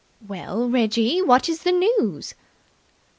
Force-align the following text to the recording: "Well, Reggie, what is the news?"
"Well, 0.27 0.67
Reggie, 0.67 1.21
what 1.21 1.47
is 1.47 1.61
the 1.61 1.71
news?" 1.71 2.33